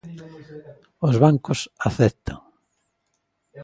Os 1.07 1.15
bancos 1.23 1.59
aceptan. 1.89 2.39